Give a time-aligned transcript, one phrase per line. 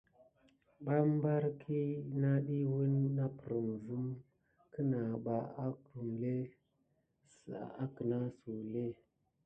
[0.83, 1.79] Mambara ki
[2.19, 4.03] nadi wuna naprime sim
[4.71, 5.35] kinaba
[5.67, 6.35] aklune
[7.37, 8.85] sa anasu lé.